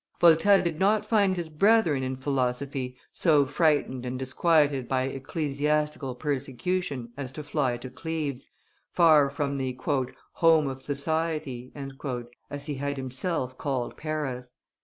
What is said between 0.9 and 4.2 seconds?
find his brethren in philosophy so frightened and